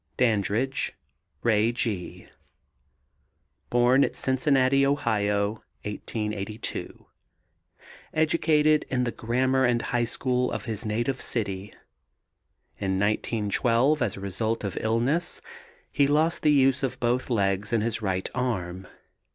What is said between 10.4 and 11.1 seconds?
of his